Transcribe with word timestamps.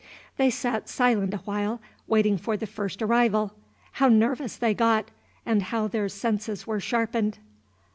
They 0.37 0.49
sat 0.49 0.89
silent 0.89 1.31
awhile, 1.31 1.79
waiting 2.07 2.35
for 2.39 2.57
the 2.57 2.65
first 2.65 3.03
arrival. 3.03 3.53
How 3.91 4.07
nervous 4.07 4.55
they 4.55 4.73
got! 4.73 5.11
and 5.45 5.61
how 5.61 5.87
their 5.87 6.09
senses 6.09 6.65
were 6.65 6.79
sharpened! 6.79 7.37